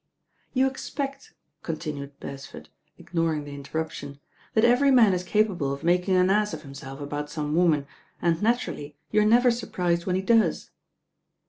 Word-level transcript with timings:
"You 0.55 0.65
expect," 0.67 1.35
continued 1.61 2.19
Beresford, 2.19 2.69
Ignoring 2.97 3.43
the 3.43 3.53
interruption, 3.53 4.19
"that 4.55 4.65
every 4.65 4.89
man 4.89 5.13
is 5.13 5.21
capable 5.23 5.71
of 5.71 5.83
making 5.83 6.15
an 6.15 6.31
ass 6.31 6.55
of 6.55 6.63
himself 6.63 6.99
about 6.99 7.29
some 7.29 7.53
woman 7.53 7.85
and, 8.19 8.41
naturally, 8.41 8.97
you 9.11 9.21
are 9.21 9.25
never 9.25 9.51
surprised 9.51 10.07
when 10.07 10.15
he 10.15 10.23
does." 10.23 10.71